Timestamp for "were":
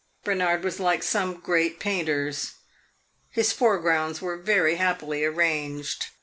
4.19-4.35